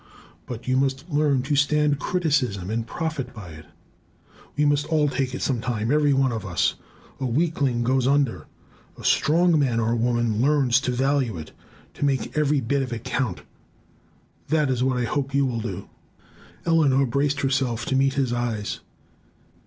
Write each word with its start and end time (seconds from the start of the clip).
But 0.47 0.67
you 0.67 0.77
must 0.77 1.07
learn 1.11 1.43
to 1.43 1.55
stand 1.55 1.99
criticism 1.99 2.71
and 2.71 2.87
profit 2.87 3.35
by 3.35 3.49
it. 3.49 3.67
We 4.57 4.65
must 4.65 4.87
all 4.87 5.07
take 5.07 5.35
it 5.35 5.43
sometime, 5.43 5.91
every 5.91 6.11
one 6.11 6.31
of 6.31 6.43
us. 6.43 6.73
A 7.19 7.27
weakling 7.27 7.83
goes 7.83 8.07
under. 8.07 8.47
A 8.97 9.03
strong 9.03 9.59
man 9.59 9.79
or 9.79 9.93
woman 9.95 10.41
learns 10.41 10.81
to 10.81 10.91
value 10.91 11.37
it, 11.37 11.51
to 11.93 12.03
make 12.03 12.35
every 12.35 12.61
bit 12.61 12.81
of 12.81 12.91
it 12.91 13.03
count. 13.03 13.43
That 14.47 14.71
is 14.71 14.83
what 14.83 14.97
I 14.97 15.03
hope 15.03 15.35
you 15.35 15.45
will 15.45 15.61
do." 15.61 15.87
Eleanor 16.65 17.05
braced 17.05 17.41
herself 17.41 17.85
to 17.85 17.95
meet 17.95 18.15
his 18.15 18.33
eyes. 18.33 18.79